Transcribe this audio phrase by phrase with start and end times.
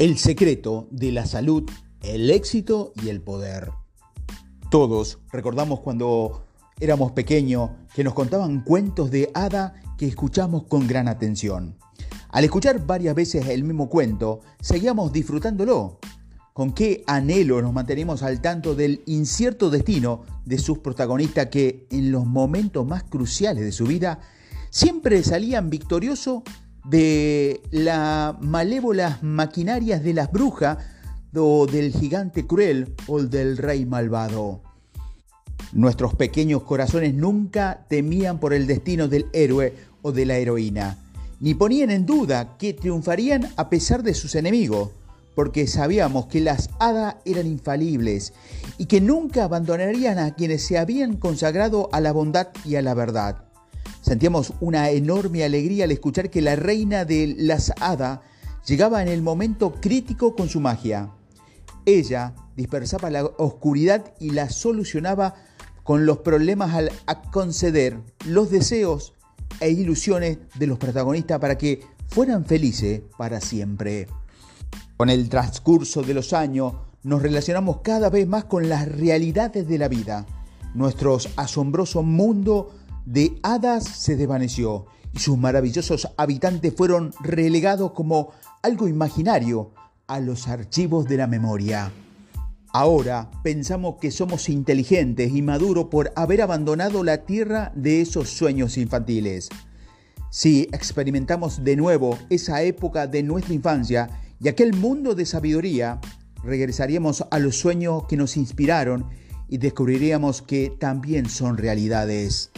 [0.00, 3.70] El secreto de la salud, el éxito y el poder.
[4.70, 6.46] Todos recordamos cuando
[6.80, 11.76] éramos pequeños que nos contaban cuentos de hada que escuchamos con gran atención.
[12.30, 15.98] Al escuchar varias veces el mismo cuento, seguíamos disfrutándolo.
[16.54, 22.10] Con qué anhelo nos mantenemos al tanto del incierto destino de sus protagonistas que en
[22.10, 24.20] los momentos más cruciales de su vida
[24.70, 26.42] siempre salían victoriosos
[26.84, 30.78] de las malévolas maquinarias de las brujas
[31.34, 34.62] o del gigante cruel o del rey malvado.
[35.72, 40.98] Nuestros pequeños corazones nunca temían por el destino del héroe o de la heroína,
[41.38, 44.90] ni ponían en duda que triunfarían a pesar de sus enemigos,
[45.36, 48.32] porque sabíamos que las hadas eran infalibles
[48.78, 52.94] y que nunca abandonarían a quienes se habían consagrado a la bondad y a la
[52.94, 53.49] verdad.
[54.00, 58.20] Sentíamos una enorme alegría al escuchar que la reina de las hadas
[58.66, 61.10] llegaba en el momento crítico con su magia.
[61.86, 65.34] Ella dispersaba la oscuridad y la solucionaba
[65.82, 66.90] con los problemas al
[67.30, 69.14] conceder los deseos
[69.60, 74.06] e ilusiones de los protagonistas para que fueran felices para siempre.
[74.96, 79.78] Con el transcurso de los años nos relacionamos cada vez más con las realidades de
[79.78, 80.26] la vida.
[80.74, 82.70] Nuestro asombroso mundo
[83.10, 88.30] de hadas se desvaneció y sus maravillosos habitantes fueron relegados como
[88.62, 89.72] algo imaginario
[90.06, 91.90] a los archivos de la memoria.
[92.72, 98.78] Ahora pensamos que somos inteligentes y maduros por haber abandonado la tierra de esos sueños
[98.78, 99.48] infantiles.
[100.30, 106.00] Si experimentamos de nuevo esa época de nuestra infancia y aquel mundo de sabiduría,
[106.44, 109.06] regresaríamos a los sueños que nos inspiraron
[109.48, 112.52] y descubriríamos que también son realidades.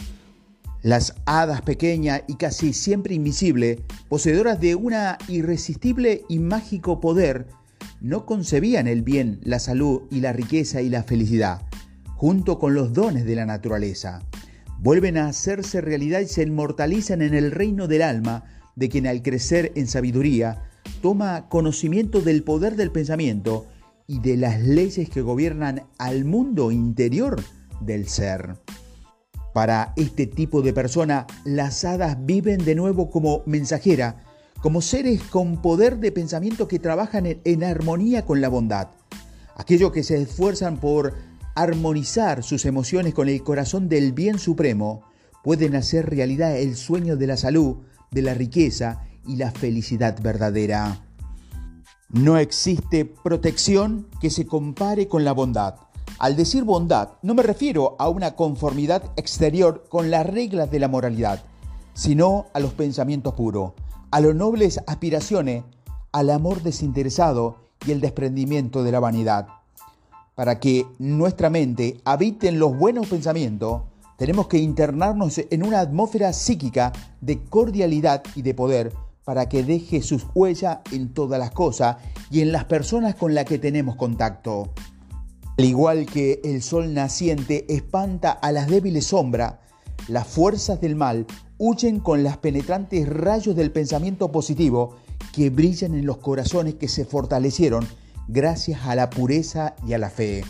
[0.83, 7.47] Las hadas pequeñas y casi siempre invisibles, poseedoras de una irresistible y mágico poder,
[8.01, 11.61] no concebían el bien, la salud y la riqueza y la felicidad,
[12.15, 14.23] junto con los dones de la naturaleza.
[14.79, 18.43] Vuelven a hacerse realidad y se inmortalizan en el reino del alma,
[18.75, 20.63] de quien al crecer en sabiduría,
[21.01, 23.67] toma conocimiento del poder del pensamiento
[24.05, 27.41] y de las leyes que gobiernan al mundo interior
[27.79, 28.57] del ser.
[29.53, 34.23] Para este tipo de persona, las hadas viven de nuevo como mensajera,
[34.61, 38.87] como seres con poder de pensamiento que trabajan en, armonía con la bondad.
[39.55, 41.13] Aquellos que se esfuerzan por
[41.53, 45.03] armonizar sus emociones con el corazón del bien supremo,
[45.43, 47.77] pueden hacer realidad el sueño de la salud,
[48.09, 51.05] de la riqueza y la felicidad verdadera.
[52.09, 55.75] No existe protección que se compare con la bondad.
[56.23, 60.87] Al decir bondad, no me refiero a una conformidad exterior con las reglas de la
[60.87, 61.43] moralidad,
[61.93, 63.73] sino a los pensamientos puros,
[64.09, 65.65] a las nobles aspiraciones,
[66.13, 69.47] al amor desinteresado y el desprendimiento de la vanidad.
[70.33, 73.81] Para que nuestra mente habite en los buenos pensamientos,
[74.17, 78.93] tenemos que internarnos en una atmósfera psíquica de cordialidad y de poder
[79.25, 81.97] para que deje sus huellas en todas las cosas
[82.31, 84.69] y en las personas con las que tenemos contacto.
[85.57, 89.55] Al igual que el sol naciente espanta a las débiles sombras,
[90.07, 91.27] las fuerzas del mal
[91.59, 94.95] huyen con las penetrantes rayos del pensamiento positivo
[95.31, 97.87] que brillan en los corazones que se fortalecieron
[98.27, 100.43] gracias a la pureza y a la fe.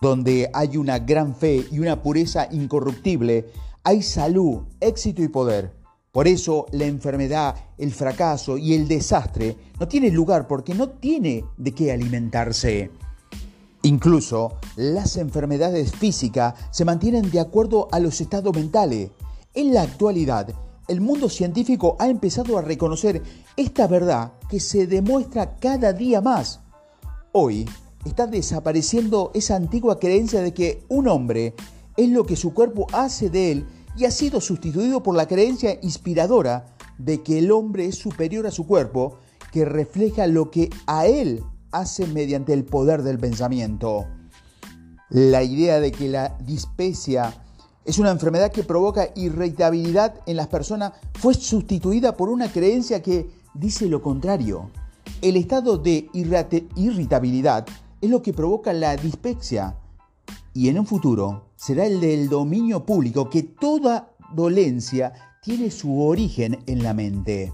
[0.00, 3.46] Donde hay una gran fe y una pureza incorruptible,
[3.84, 5.76] hay salud, éxito y poder.
[6.12, 11.44] Por eso la enfermedad, el fracaso y el desastre no tienen lugar porque no tiene
[11.58, 12.90] de qué alimentarse.
[13.88, 19.12] Incluso las enfermedades físicas se mantienen de acuerdo a los estados mentales.
[19.54, 20.54] En la actualidad,
[20.88, 23.22] el mundo científico ha empezado a reconocer
[23.56, 26.60] esta verdad que se demuestra cada día más.
[27.32, 27.66] Hoy
[28.04, 31.54] está desapareciendo esa antigua creencia de que un hombre
[31.96, 33.66] es lo que su cuerpo hace de él
[33.96, 38.50] y ha sido sustituido por la creencia inspiradora de que el hombre es superior a
[38.50, 39.16] su cuerpo,
[39.50, 41.42] que refleja lo que a él
[41.72, 44.06] hace mediante el poder del pensamiento.
[45.10, 47.34] La idea de que la dispecia
[47.84, 53.30] es una enfermedad que provoca irritabilidad en las personas fue sustituida por una creencia que
[53.54, 54.70] dice lo contrario.
[55.22, 56.10] El estado de
[56.76, 57.66] irritabilidad
[58.00, 59.76] es lo que provoca la dispepsia
[60.52, 65.12] y en un futuro será el del dominio público que toda dolencia
[65.42, 67.52] tiene su origen en la mente.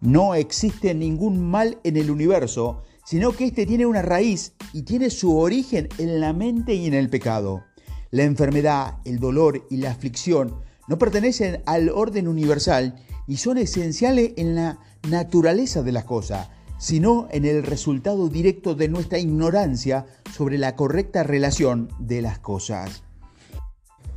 [0.00, 5.10] No existe ningún mal en el universo, sino que éste tiene una raíz y tiene
[5.10, 7.64] su origen en la mente y en el pecado.
[8.10, 10.56] La enfermedad, el dolor y la aflicción
[10.88, 12.96] no pertenecen al orden universal
[13.28, 16.50] y son esenciales en la naturaleza de las cosas.
[16.78, 20.04] sino en el resultado directo de nuestra ignorancia
[20.36, 23.02] sobre la correcta relación de las cosas.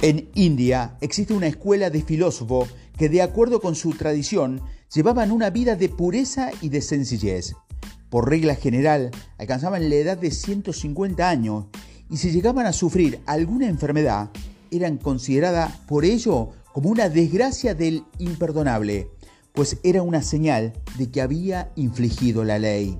[0.01, 4.61] En India existe una escuela de filósofos que de acuerdo con su tradición
[4.93, 7.53] llevaban una vida de pureza y de sencillez.
[8.09, 11.65] Por regla general, alcanzaban la edad de 150 años
[12.09, 14.31] y si llegaban a sufrir alguna enfermedad,
[14.71, 19.09] eran consideradas por ello como una desgracia del imperdonable,
[19.53, 22.99] pues era una señal de que había infligido la ley.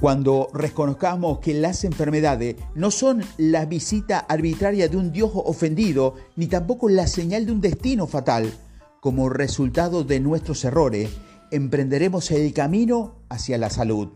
[0.00, 6.48] Cuando reconozcamos que las enfermedades no son la visita arbitraria de un Dios ofendido, ni
[6.48, 8.52] tampoco la señal de un destino fatal,
[9.00, 11.10] como resultado de nuestros errores,
[11.52, 14.08] emprenderemos el camino hacia la salud.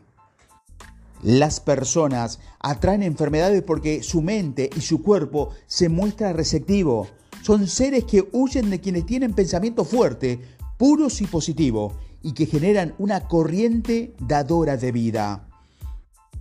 [1.22, 7.08] Las personas atraen enfermedades porque su mente y su cuerpo se muestra receptivo.
[7.42, 10.40] Son seres que huyen de quienes tienen pensamiento fuerte,
[10.76, 15.48] puros y positivos, y que generan una corriente dadora de vida.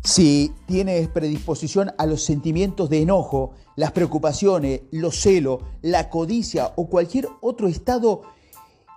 [0.03, 6.87] Si tienes predisposición a los sentimientos de enojo, las preocupaciones, los celos, la codicia o
[6.87, 8.21] cualquier otro estado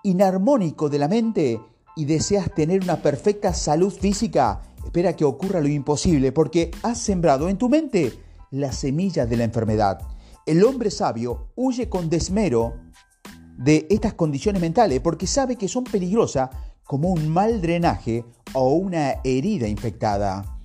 [0.02, 1.60] inarmónico de la mente
[1.98, 7.48] y deseas tener una perfecta salud física, espera que ocurra lo imposible porque has sembrado
[7.48, 8.12] en tu mente
[8.52, 10.00] la semilla de la enfermedad.
[10.46, 12.76] El hombre sabio huye con desmero
[13.58, 16.50] de estas condiciones mentales porque sabe que son peligrosas
[16.84, 20.60] como un mal drenaje o una herida infectada.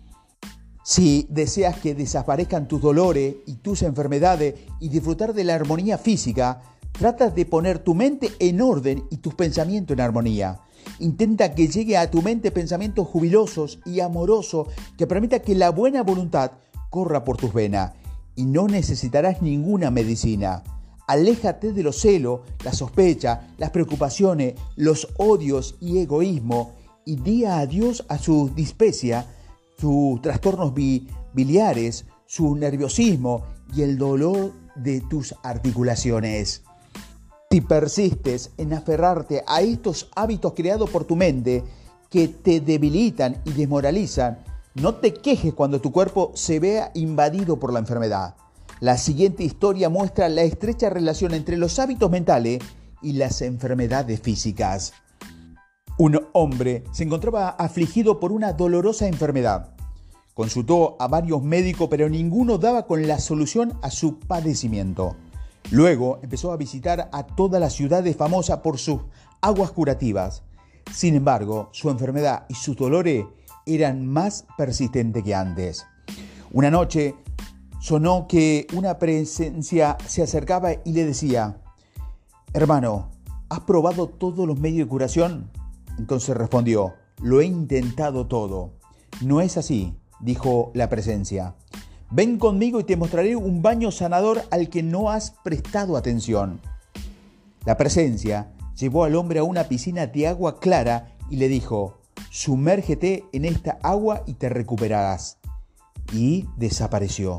[0.84, 6.62] Si deseas que desaparezcan tus dolores y tus enfermedades y disfrutar de la armonía física,
[6.92, 10.60] trata de poner tu mente en orden y tus pensamientos en armonía.
[11.00, 16.04] Intenta que llegue a tu mente pensamientos jubilosos y amorosos que permita que la buena
[16.04, 16.52] voluntad
[16.90, 17.94] corra por tus venas
[18.36, 20.64] y no necesitarás ninguna medicina.
[21.08, 26.74] Aléjate de los celos, la sospecha, las preocupaciones, los odios y egoísmo
[27.06, 29.26] y di a Dios a su dispecia,
[29.78, 30.74] sus trastornos
[31.34, 33.44] biliares, su nerviosismo
[33.76, 36.64] y el dolor de tus articulaciones.
[37.54, 41.64] Si persistes en aferrarte a estos hábitos creados por tu mente
[42.10, 44.40] que te debilitan y desmoralizan,
[44.74, 48.34] no te quejes cuando tu cuerpo se vea invadido por la enfermedad.
[48.80, 52.60] La siguiente historia muestra la estrecha relación entre los hábitos mentales
[53.04, 54.94] y las enfermedades físicas.
[56.00, 59.76] Un hombre se encontraba afligido por una dolorosa enfermedad.
[60.34, 65.16] Consultó a varios médicos, pero ninguno daba con la solución a su padecimiento.
[65.72, 69.02] Luego empezó a visitar a todas las ciudades famosas por sus
[69.42, 70.44] aguas curativas.
[70.92, 73.26] Sin embargo, su enfermedad y sus dolores
[73.66, 75.86] eran más persistentes que antes.
[76.52, 77.16] Una noche
[77.80, 81.58] sonó que una presencia se acercaba y le decía,
[82.54, 83.10] Hermano,
[83.50, 85.50] ¿has probado todos los medios de curación?
[85.98, 88.74] Entonces respondió, lo he intentado todo.
[89.22, 91.56] No es así, dijo la presencia.
[92.16, 96.62] Ven conmigo y te mostraré un baño sanador al que no has prestado atención.
[97.66, 103.26] La presencia llevó al hombre a una piscina de agua clara y le dijo, sumérgete
[103.34, 105.40] en esta agua y te recuperarás.
[106.14, 107.38] Y desapareció.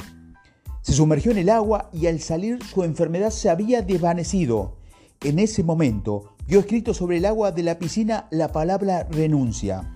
[0.82, 4.74] Se sumergió en el agua y al salir su enfermedad se había desvanecido.
[5.22, 9.94] En ese momento vio escrito sobre el agua de la piscina la palabra renuncia.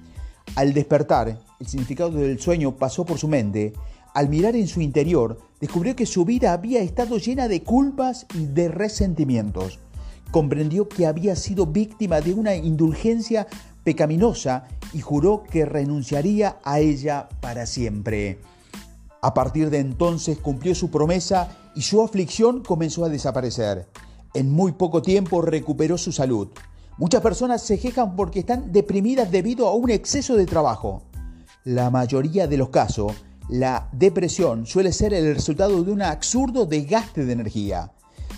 [0.55, 3.73] Al despertar, el significado del sueño pasó por su mente
[4.19, 8.47] al mirar en su interior, descubrió que su vida había estado llena de culpas y
[8.47, 9.79] de resentimientos.
[10.33, 13.47] Comprendió que había sido víctima de una indulgencia
[13.85, 18.41] pecaminosa y juró que renunciaría a ella para siempre.
[19.23, 23.87] A partir de entonces cumplió su promesa y su aflicción comenzó a desaparecer.
[24.35, 26.49] En muy poco tiempo recuperó su salud.
[26.97, 31.05] Muchas personas se quejan porque están deprimidas debido a un exceso de trabajo.
[31.63, 33.13] La mayoría de los casos
[33.49, 37.93] la depresión suele ser el resultado de un absurdo desgaste de energía.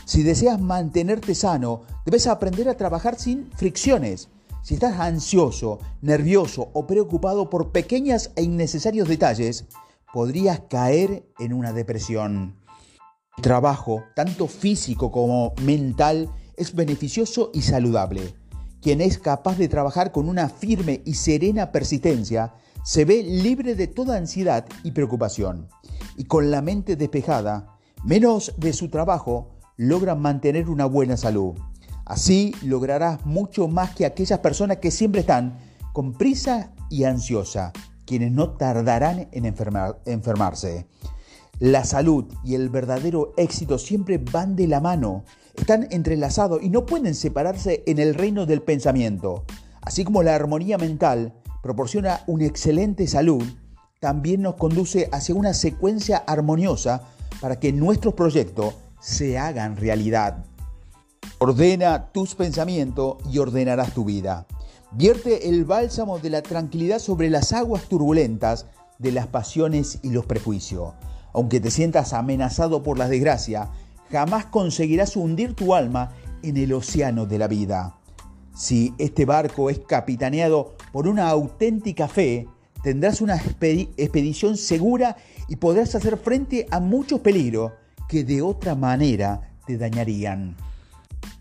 [0.04, 4.28] Si deseas mantenerte sano, debes aprender a trabajar sin fricciones.
[4.62, 9.64] Si estás ansioso, nervioso o preocupado por pequeños e innecesarios detalles,
[10.12, 12.56] podrías caer en una depresión.
[13.36, 18.34] El trabajo, tanto físico como mental, es beneficioso y saludable.
[18.82, 23.86] Quien es capaz de trabajar con una firme y serena persistencia se ve libre de
[23.86, 25.68] toda ansiedad y preocupación
[26.16, 31.54] y con la mente despejada, menos de su trabajo, logra mantener una buena salud.
[32.04, 35.58] Así lograrás mucho más que aquellas personas que siempre están
[35.94, 37.72] con prisa y ansiosa,
[38.04, 40.86] quienes no tardarán en enfermarse.
[41.58, 45.24] La salud y el verdadero éxito siempre van de la mano,
[45.56, 49.44] están entrelazados y no pueden separarse en el reino del pensamiento.
[49.80, 53.44] Así como la armonía mental proporciona una excelente salud,
[54.00, 57.02] también nos conduce hacia una secuencia armoniosa
[57.40, 60.44] para que nuestros proyectos se hagan realidad.
[61.38, 64.46] Ordena tus pensamientos y ordenarás tu vida.
[64.92, 68.66] Vierte el bálsamo de la tranquilidad sobre las aguas turbulentas
[68.98, 70.94] de las pasiones y los prejuicios.
[71.32, 73.70] Aunque te sientas amenazado por la desgracia,
[74.10, 76.12] jamás conseguirás hundir tu alma
[76.42, 77.99] en el océano de la vida.
[78.60, 82.46] Si este barco es capitaneado por una auténtica fe,
[82.82, 85.16] tendrás una expedición segura
[85.48, 87.72] y podrás hacer frente a muchos peligros
[88.06, 90.58] que de otra manera te dañarían.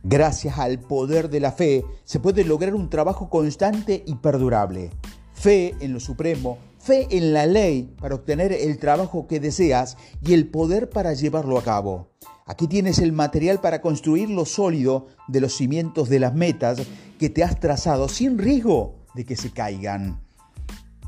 [0.02, 4.90] Gracias al poder de la fe se puede lograr un trabajo constante y perdurable.
[5.34, 10.34] Fe en lo supremo, fe en la ley para obtener el trabajo que deseas y
[10.34, 12.10] el poder para llevarlo a cabo.
[12.46, 16.82] Aquí tienes el material para construir lo sólido de los cimientos de las metas
[17.20, 20.20] que te has trazado sin riesgo de que se caigan.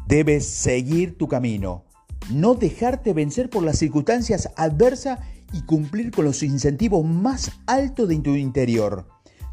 [0.08, 1.86] Debes seguir tu camino,
[2.30, 5.20] no dejarte vencer por las circunstancias adversas
[5.54, 9.08] y cumplir con los incentivos más altos de tu interior.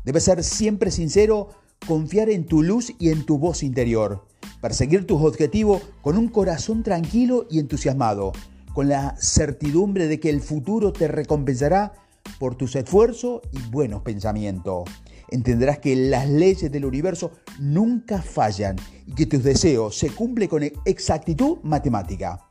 [0.04, 1.48] Debes ser siempre sincero,
[1.86, 4.26] confiar en tu luz y en tu voz interior.
[4.60, 8.32] Perseguir tus objetivos con un corazón tranquilo y entusiasmado,
[8.74, 11.92] con la certidumbre de que el futuro te recompensará
[12.38, 14.84] por tus esfuerzos y buenos pensamientos
[15.30, 20.62] entenderás que las leyes del universo nunca fallan y que tus deseos se cumplen con
[20.84, 22.44] exactitud matemática.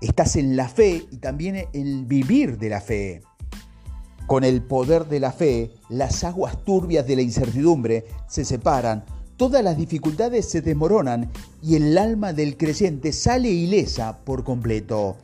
[0.00, 3.22] Estás en la fe y también en el vivir de la fe.
[4.26, 9.04] Con el poder de la fe, las aguas turbias de la incertidumbre se separan,
[9.40, 11.30] todas las dificultades se desmoronan
[11.62, 15.16] y el alma del creyente sale ilesa por completo.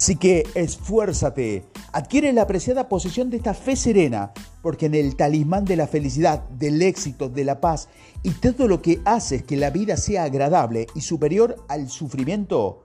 [0.00, 4.32] Así que esfuérzate, adquiere la apreciada posesión de esta fe serena,
[4.62, 7.90] porque en el talismán de la felicidad, del éxito, de la paz
[8.22, 12.82] y todo lo que hace que la vida sea agradable y superior al sufrimiento,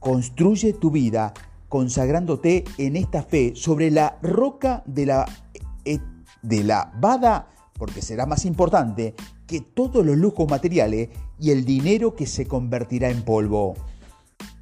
[0.00, 1.34] construye tu vida
[1.68, 5.26] consagrándote en esta fe sobre la roca de la,
[5.84, 5.98] eh,
[6.40, 9.14] de la Bada, porque será más importante
[9.46, 13.74] que todos los lujos materiales y el dinero que se convertirá en polvo.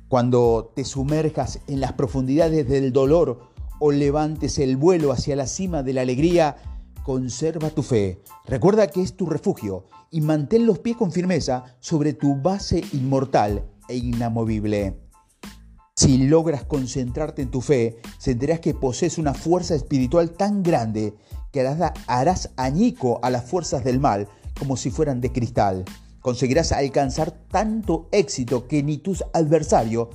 [0.09, 3.51] Cuando te sumerjas en las profundidades del dolor
[3.81, 6.57] o levantes el vuelo hacia la cima de la alegría,
[7.03, 8.21] conserva tu fe.
[8.47, 13.65] Recuerda que es tu refugio y mantén los pies con firmeza sobre tu base inmortal
[13.89, 14.99] e inamovible.
[15.95, 21.15] Si logras concentrarte en tu fe, sentirás que posees una fuerza espiritual tan grande
[21.53, 21.61] que
[22.07, 24.29] harás añico a las fuerzas del mal
[24.59, 25.85] como si fueran de cristal
[26.23, 30.09] conseguirás alcanzar tanto éxito que ni tus adversarios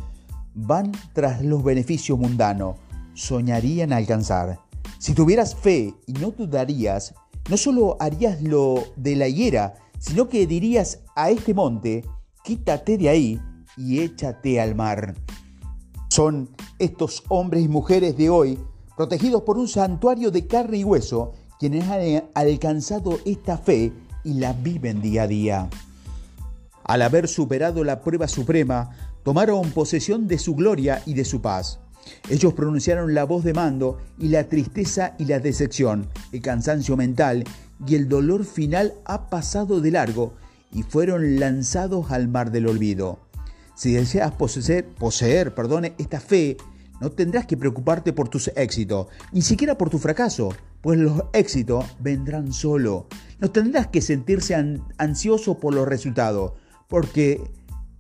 [0.56, 2.78] van tras los beneficios mundanos,
[3.14, 4.60] soñarían alcanzar.
[4.98, 7.14] Si tuvieras fe y no dudarías,
[7.50, 12.04] no solo harías lo de la higuera, sino que dirías a este monte,
[12.44, 13.42] quítate de ahí
[13.76, 15.14] y échate al mar.
[16.10, 18.58] Son estos hombres y mujeres de hoy,
[18.98, 24.54] protegidos por un santuario de carne y hueso, quienes han alcanzado esta fe y la
[24.54, 25.70] viven día a día.
[26.84, 28.90] Al haber superado la prueba suprema,
[29.24, 31.80] tomaron posesión de su gloria y de su paz.
[32.30, 37.44] Ellos pronunciaron la voz de mando y la tristeza y la decepción, el cansancio mental
[37.86, 40.34] y el dolor final ha pasado de largo
[40.72, 43.20] y fueron lanzados al mar del olvido.
[43.76, 46.58] Si deseas poseer, poseer perdone, esta fe,
[47.00, 50.50] no tendrás que preocuparte por tus éxitos, ni siquiera por tu fracaso,
[50.82, 53.08] pues los éxitos vendrán solo.
[53.40, 54.56] No tendrás que sentirse
[54.98, 56.54] ansioso por los resultados
[56.88, 57.42] porque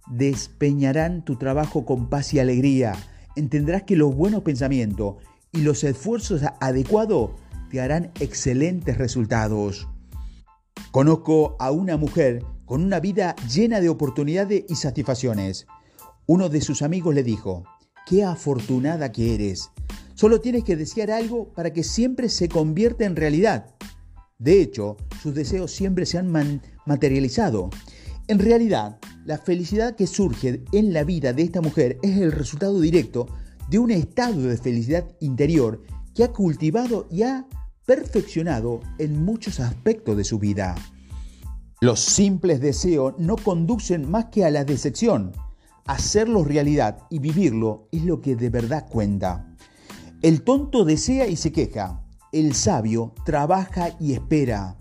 [0.09, 2.93] despeñarán tu trabajo con paz y alegría.
[3.35, 5.15] Entenderás que los buenos pensamientos
[5.51, 7.31] y los esfuerzos adecuados
[7.69, 9.87] te harán excelentes resultados.
[10.91, 15.67] Conozco a una mujer con una vida llena de oportunidades y satisfacciones.
[16.25, 17.63] Uno de sus amigos le dijo,
[18.07, 19.69] qué afortunada que eres.
[20.15, 23.75] Solo tienes que desear algo para que siempre se convierta en realidad.
[24.39, 26.31] De hecho, sus deseos siempre se han
[26.85, 27.69] materializado
[28.29, 32.81] en realidad, la felicidad que surge en la vida de esta mujer es el resultado
[32.81, 33.27] directo
[33.69, 35.81] de un estado de felicidad interior
[36.13, 37.47] que ha cultivado y ha
[37.85, 40.75] perfeccionado en muchos aspectos de su vida.
[41.79, 45.31] Los simples deseos no conducen más que a la decepción.
[45.87, 49.55] Hacerlo realidad y vivirlo es lo que de verdad cuenta.
[50.21, 52.03] El tonto desea y se queja.
[52.33, 54.77] El sabio trabaja y espera.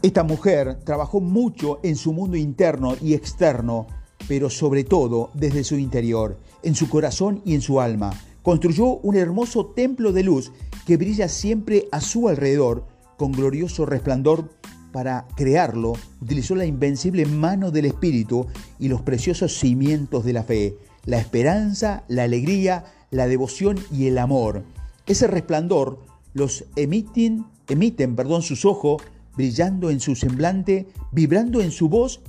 [0.00, 3.88] Esta mujer trabajó mucho en su mundo interno y externo,
[4.28, 8.12] pero sobre todo desde su interior, en su corazón y en su alma.
[8.42, 10.52] Construyó un hermoso templo de luz
[10.86, 14.50] que brilla siempre a su alrededor con glorioso resplandor
[14.94, 18.46] para crearlo, utilizó la invencible mano del Espíritu
[18.78, 24.18] y los preciosos cimientos de la fe, la esperanza, la alegría, la devoción y el
[24.18, 24.62] amor.
[25.08, 25.98] Ese resplandor
[26.32, 29.02] los emiten, emiten perdón, sus ojos,
[29.36, 32.20] brillando en su semblante, vibrando en su voz,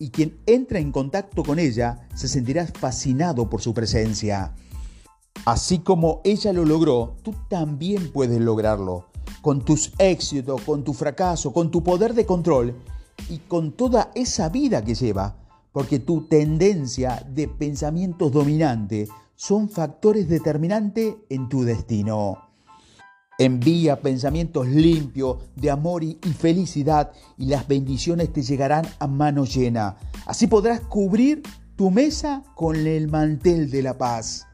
[0.00, 4.56] y quien entra en contacto con ella se sentirá fascinado por su presencia.
[5.44, 9.07] Así como ella lo logró, tú también puedes lograrlo.
[9.40, 12.74] Con tus éxitos, con tu fracaso, con tu poder de control
[13.28, 15.36] y con toda esa vida que lleva.
[15.72, 22.48] Porque tu tendencia de pensamientos dominante son factores determinantes en tu destino.
[23.40, 29.96] Envía pensamientos limpios de amor y, felicidad y las bendiciones te llegarán a mano llena.
[30.26, 31.42] Así podrás cubrir
[31.76, 34.48] tu mesa con el mantel de la paz.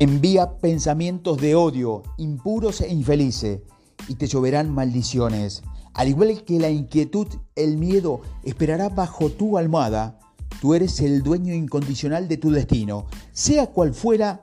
[0.00, 3.60] Envía pensamientos de odio, impuros e infelices,
[4.08, 5.62] y te lloverán maldiciones.
[5.94, 7.26] Al igual que la inquietud,
[7.56, 10.18] el miedo esperará bajo tu almohada.
[10.60, 14.40] Tú eres el dueño incondicional de tu destino, sea cual fuera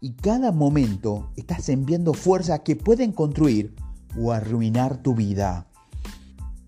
[0.00, 3.74] y cada momento estás enviando fuerzas que pueden construir
[4.18, 5.66] o arruinar tu vida.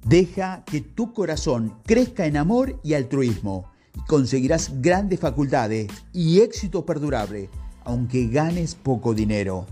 [0.05, 6.85] Deja que tu corazón crezca en amor y altruismo y conseguirás grandes facultades y éxito
[6.85, 7.49] perdurable,
[7.85, 9.67] aunque ganes poco dinero.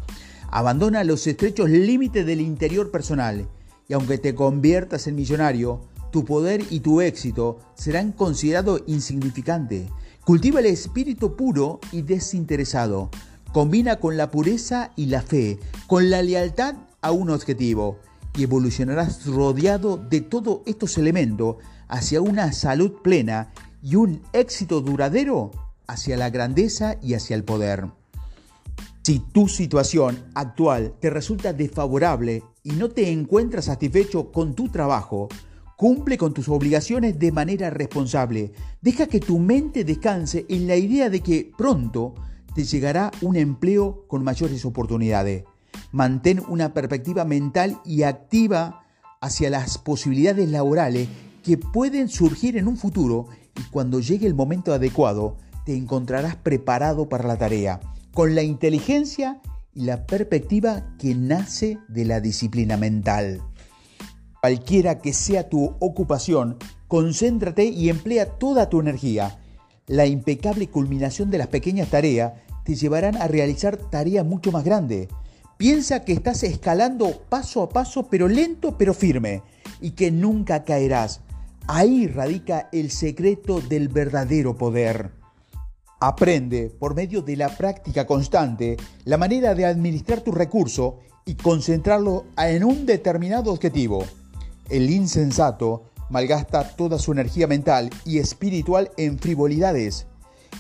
[0.51, 3.49] Abandona los estrechos límites del interior personal
[3.89, 5.81] y aunque te conviertas en millonario,
[6.11, 9.89] tu poder y tu éxito serán considerados insignificantes.
[10.25, 13.11] Cultiva el espíritu puro y desinteresado
[13.53, 17.99] Combina con la pureza y la fe, con la lealtad a un objetivo
[18.37, 21.57] y evolucionarás rodeado de todos estos elementos
[21.89, 23.53] hacia una salud plena
[23.83, 25.51] y un éxito duradero
[25.89, 27.89] hacia la grandeza y hacia el poder.
[29.03, 35.29] Si tu situación actual te resulta desfavorable y no te encuentras satisfecho con tu trabajo,
[35.77, 38.53] cumple con tus obligaciones de manera responsable.
[38.83, 42.15] Deja que tu mente descanse en la idea de que pronto
[42.55, 45.45] te llegará un empleo con mayores oportunidades.
[45.93, 48.83] Mantén una perspectiva mental y activa
[49.23, 51.09] hacia las posibilidades laborales
[51.43, 57.09] que pueden surgir en un futuro y cuando llegue el momento adecuado te encontrarás preparado
[57.09, 57.81] para la tarea,
[58.13, 59.41] con la inteligencia
[59.75, 63.43] y la perspectiva que nace de la disciplina mental.
[64.41, 69.39] Cualquiera que sea tu ocupación, concéntrate y emplea toda tu energía
[69.91, 75.09] la impecable culminación de las pequeñas tareas te llevarán a realizar tareas mucho más grandes.
[75.57, 79.43] Piensa que estás escalando paso a paso, pero lento, pero firme,
[79.81, 81.23] y que nunca caerás.
[81.67, 85.11] Ahí radica el secreto del verdadero poder.
[86.03, 92.25] Aprende, por medio de la práctica constante, la manera de administrar tu recurso y concentrarlo
[92.39, 94.07] en un determinado objetivo.
[94.71, 100.07] El insensato malgasta toda su energía mental y espiritual en frivolidades,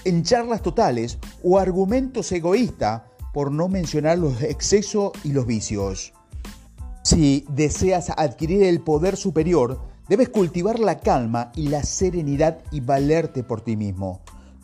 [0.05, 6.13] en charlas totales o argumentos egoístas, por no mencionar los excesos y los vicios.
[7.03, 13.43] Si deseas adquirir el poder superior, debes cultivar la calma y la serenidad y valerte
[13.43, 14.21] por ti mismo.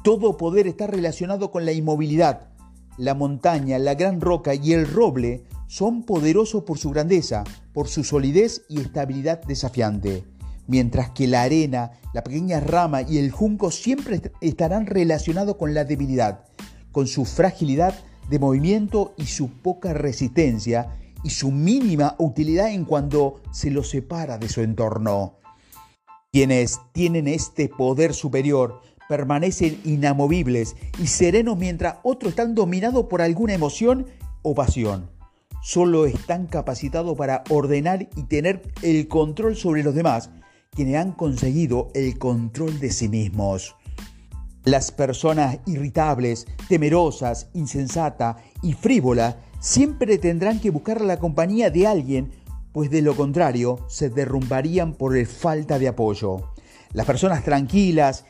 [0.06, 2.50] Todo poder está relacionado con la inmovilidad.
[2.96, 7.42] La montaña, la gran roca y el roble son poderosos por su grandeza,
[7.72, 10.22] por su solidez y estabilidad desafiante
[10.68, 15.84] mientras que la arena, la pequeña rama y el junco siempre estarán relacionados con la
[15.84, 16.44] debilidad,
[16.92, 17.92] con su fragilidad
[18.30, 24.38] de movimiento y su poca resistencia y su mínima utilidad en cuando se los separa
[24.38, 25.40] de su entorno.
[26.30, 33.54] Quienes tienen este poder superior permanecen inamovibles y serenos mientras otros están dominados por alguna
[33.54, 34.06] emoción
[34.42, 35.10] o pasión.
[35.62, 40.30] Solo están capacitados para ordenar y tener el control sobre los demás
[40.70, 43.74] quienes han conseguido el control de sí mismos.
[44.62, 52.32] Las personas irritables, temerosas, insensatas y frívolas siempre tendrán que buscar la compañía de alguien,
[52.72, 56.52] pues de lo contrario se derrumbarían por falta de apoyo.
[56.92, 58.24] Las personas tranquilas,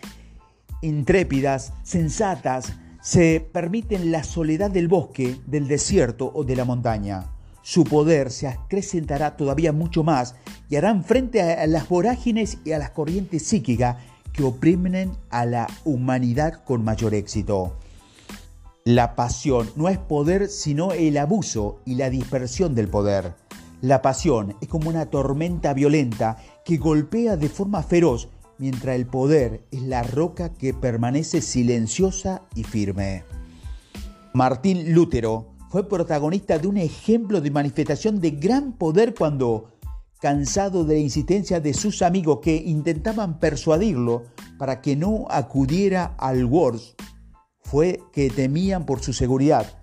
[0.86, 2.72] intrépidas, sensatas,
[3.02, 8.46] se permiten la soledad del bosque, del desierto o de la montaña su poder se
[8.46, 10.36] acrecentará todavía mucho más
[10.70, 13.96] y harán frente a las vorágines y a las corrientes psíquicas
[14.32, 17.76] que oprimen a la humanidad con mayor éxito.
[18.84, 23.34] La pasión no es poder sino el abuso y la dispersión del poder.
[23.80, 29.66] La pasión es como una tormenta violenta que golpea de forma feroz mientras el poder
[29.70, 33.24] es la roca que permanece silenciosa y firme.
[34.32, 39.72] Martín Lutero fue protagonista de un ejemplo de manifestación de gran poder cuando
[40.20, 44.24] cansado de la insistencia de sus amigos que intentaban persuadirlo
[44.58, 46.96] para que no acudiera al Wars,
[47.60, 49.78] fue que temían por su seguridad.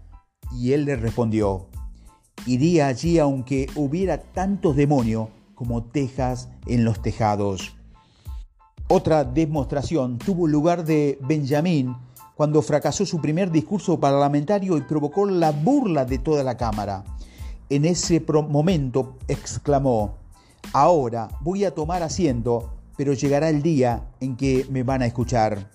[0.52, 1.68] Y él le respondió,
[2.46, 7.76] iría allí aunque hubiera tantos demonios como tejas en los tejados.
[8.90, 11.96] Otra demostración tuvo lugar de Benjamín
[12.36, 17.04] cuando fracasó su primer discurso parlamentario y provocó la burla de toda la Cámara.
[17.70, 20.18] En ese momento exclamó,
[20.74, 25.72] ahora voy a tomar asiento, pero llegará el día en que me van a escuchar.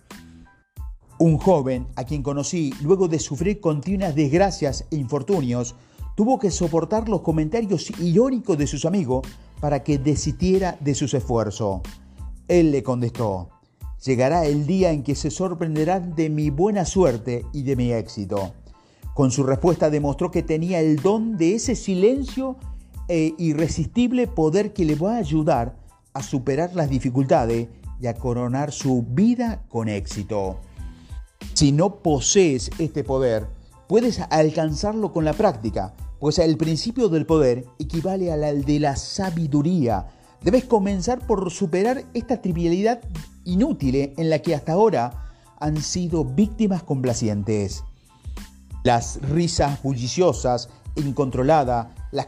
[1.18, 5.75] Un joven a quien conocí luego de sufrir continuas desgracias e infortunios,
[6.14, 9.27] tuvo que soportar los comentarios irónicos de sus amigos
[9.61, 11.81] para que desistiera de sus esfuerzos.
[12.48, 13.50] Él le contestó,
[14.04, 18.54] llegará el día en que se sorprenderán de mi buena suerte y de mi éxito.
[19.14, 22.56] Con su respuesta demostró que tenía el don de ese silencio
[23.08, 25.76] e irresistible poder que le va a ayudar
[26.14, 27.68] a superar las dificultades
[28.00, 30.58] y a coronar su vida con éxito.
[31.54, 33.48] Si no posees este poder,
[33.88, 40.06] puedes alcanzarlo con la práctica, pues el principio del poder equivale al de la sabiduría.
[40.42, 43.01] Debes comenzar por superar esta trivialidad
[43.44, 47.83] inútil en la que hasta ahora han sido víctimas complacientes.
[48.85, 52.27] Las risas bulliciosas incontroladas, las,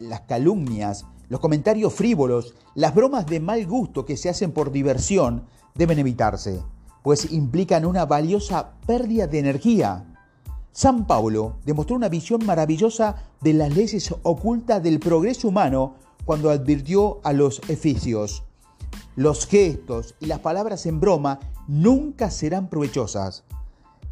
[0.00, 5.44] las calumnias, los comentarios frívolos, las bromas de mal gusto que se hacen por diversión
[5.74, 6.62] deben evitarse,
[7.02, 10.04] pues implican una valiosa pérdida de energía.
[10.72, 15.94] San Pablo demostró una visión maravillosa de las leyes ocultas del progreso humano
[16.26, 18.42] cuando advirtió a los efesios,
[19.14, 23.44] los gestos y las palabras en broma nunca serán provechosas.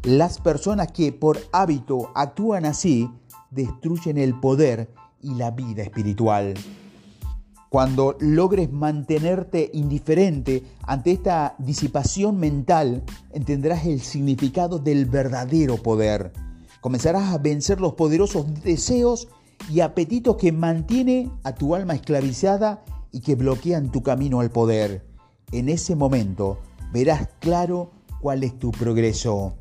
[0.01, 3.11] Las personas que por hábito actúan así
[3.51, 4.89] destruyen el poder
[5.21, 6.53] y la vida espiritual.
[7.69, 16.31] Cuando logres mantenerte indiferente ante esta disipación mental, entenderás el significado del verdadero poder.
[16.79, 19.27] Comenzarás a vencer los poderosos deseos
[19.69, 25.05] y apetitos que mantiene a tu alma esclavizada y que bloquean tu camino al poder.
[25.51, 26.59] En ese momento
[26.91, 29.55] verás claro cuál es tu progreso.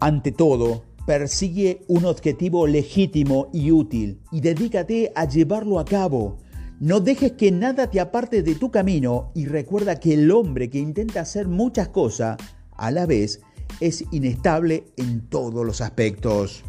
[0.00, 6.38] Ante todo, persigue un objetivo legítimo y útil y dedícate a llevarlo a cabo.
[6.78, 10.78] No dejes que nada te aparte de tu camino y recuerda que el hombre que
[10.78, 12.36] intenta hacer muchas cosas
[12.76, 13.40] a la vez
[13.80, 16.64] es inestable en todos los aspectos.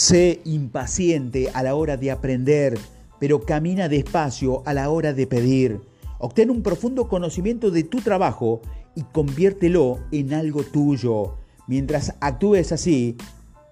[0.00, 2.78] Sé impaciente a la hora de aprender
[3.18, 5.82] pero camina despacio a la hora de pedir.
[6.18, 8.62] Obtén un profundo conocimiento de tu trabajo
[8.94, 11.36] y conviértelo en algo tuyo.
[11.66, 13.18] Mientras actúes así,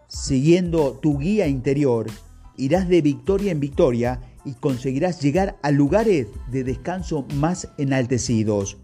[0.07, 2.09] siguiendo tu guía interior,
[2.59, 8.77] irás de victoria en victoria y conseguirás llegar a lugares de descanso más enaltecidos.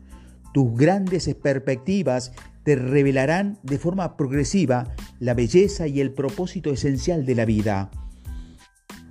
[0.54, 2.32] Tus grandes perspectivas
[2.64, 7.90] te revelarán de forma progresiva la belleza y el propósito esencial de la vida.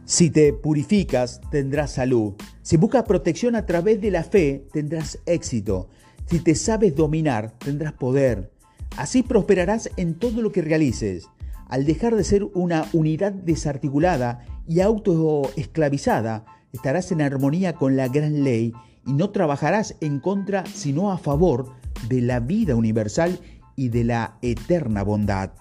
[0.06, 2.34] Si te purificas, tendrás salud.
[2.62, 5.90] Si buscas protección a través de la fe, tendrás éxito.
[6.26, 8.52] Si te sabes dominar, tendrás poder.
[8.98, 11.28] Así prosperarás en todo lo que realices.
[11.68, 18.44] Al dejar de ser una unidad desarticulada y autoesclavizada, estarás en armonía con la gran
[18.44, 18.74] ley
[19.06, 21.72] y no trabajarás en contra, sino a favor
[22.08, 23.40] de la vida universal
[23.76, 25.52] y de la eterna bondad.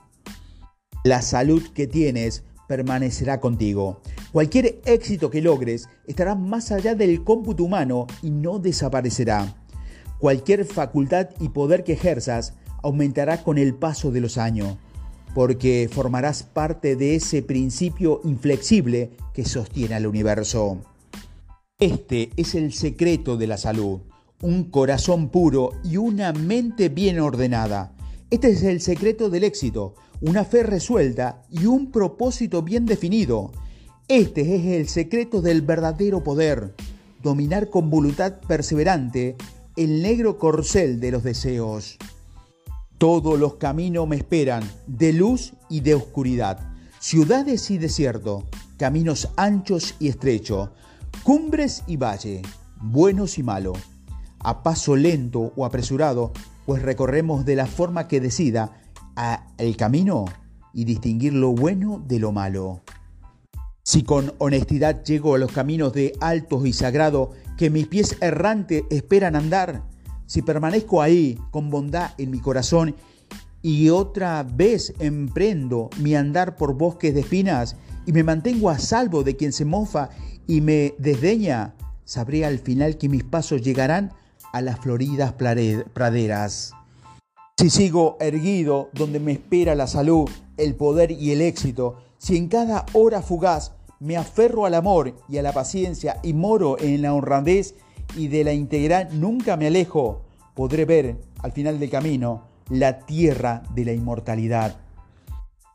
[1.04, 4.00] La salud que tienes permanecerá contigo.
[4.32, 9.54] Cualquier éxito que logres estará más allá del cómputo humano y no desaparecerá.
[10.18, 14.76] Cualquier facultad y poder que ejerzas aumentará con el paso de los años,
[15.34, 20.78] porque formarás parte de ese principio inflexible que sostiene al universo.
[21.78, 24.00] Este es el secreto de la salud,
[24.42, 27.94] un corazón puro y una mente bien ordenada.
[28.28, 33.52] Este es el secreto del éxito, una fe resuelta y un propósito bien definido.
[34.08, 36.74] Este es el secreto del verdadero poder,
[37.22, 39.36] dominar con voluntad perseverante
[39.76, 41.96] el negro corcel de los deseos.
[42.98, 48.44] Todos los caminos me esperan, de luz y de oscuridad, ciudades y desierto,
[48.76, 50.70] caminos anchos y estrechos,
[51.22, 52.42] cumbres y valle,
[52.80, 53.78] buenos y malos,
[54.42, 56.32] a paso lento o apresurado,
[56.66, 58.80] pues recorremos de la forma que decida
[59.58, 60.24] el camino
[60.72, 62.80] y distinguir lo bueno de lo malo.
[63.84, 68.84] Si con honestidad llego a los caminos de altos y sagrados que mis pies errantes
[68.90, 69.82] esperan andar,
[70.26, 72.94] si permanezco ahí con bondad en mi corazón
[73.60, 77.76] y otra vez emprendo mi andar por bosques de espinas
[78.06, 80.10] y me mantengo a salvo de quien se mofa
[80.46, 81.74] y me desdeña,
[82.04, 84.12] sabré al final que mis pasos llegarán
[84.52, 86.72] a las floridas praderas.
[87.58, 92.48] Si sigo erguido donde me espera la salud, el poder y el éxito, si en
[92.48, 97.14] cada hora fugaz me aferro al amor y a la paciencia y moro en la
[97.14, 97.74] honradez
[98.16, 100.22] y de la integridad nunca me alejo,
[100.54, 104.76] podré ver al final del camino la tierra de la inmortalidad.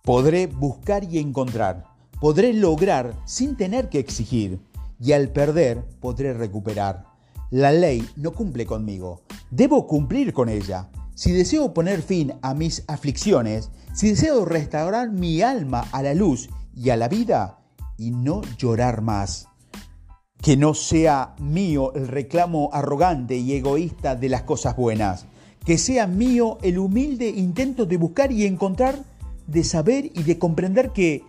[0.03, 1.85] Podré buscar y encontrar,
[2.19, 4.59] podré lograr sin tener que exigir,
[4.99, 7.05] y al perder podré recuperar.
[7.49, 10.89] La ley no cumple conmigo, debo cumplir con ella.
[11.15, 16.49] Si deseo poner fin a mis aflicciones, si deseo restaurar mi alma a la luz
[16.75, 17.59] y a la vida,
[17.97, 19.47] y no llorar más.
[20.41, 25.25] Que no sea mío el reclamo arrogante y egoísta de las cosas buenas.
[25.65, 29.03] Que sea mío el humilde intento de buscar y encontrar,
[29.47, 31.23] de saber y de comprender que,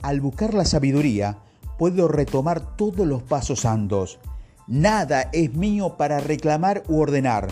[0.00, 1.38] al buscar la sabiduría,
[1.76, 4.18] puedo retomar todos los pasos santos.
[4.66, 7.48] Nada es mío para reclamar u ordenar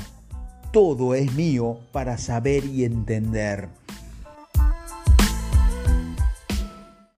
[0.74, 3.68] todo es mío para saber y entender.